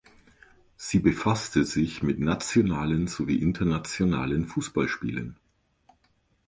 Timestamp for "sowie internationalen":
3.07-4.47